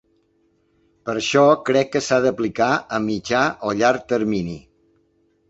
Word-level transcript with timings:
Per 1.09 1.13
això 1.19 1.43
crec 1.67 1.91
que 1.97 2.01
s’ha 2.05 2.17
d’aplicar 2.23 2.71
a 2.99 3.01
mitjà 3.05 3.43
o 3.71 3.75
llarg 3.83 4.09
termini. 4.15 4.59